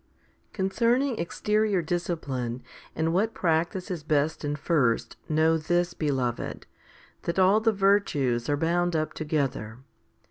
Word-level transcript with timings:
1. 0.01 0.07
CONCERNING 0.53 1.19
exterior 1.19 1.79
discipline, 1.83 2.63
and 2.95 3.13
what 3.13 3.35
practice 3.35 3.91
is 3.91 4.01
best 4.01 4.43
and 4.43 4.57
first, 4.57 5.15
know 5.29 5.59
this, 5.59 5.93
beloved, 5.93 6.65
that 7.21 7.37
all 7.37 7.59
the 7.59 7.71
virtues 7.71 8.49
are 8.49 8.57
bound 8.57 8.95
up 8.95 9.13
together. 9.13 9.77